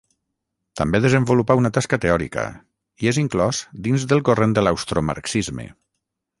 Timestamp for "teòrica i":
2.07-3.11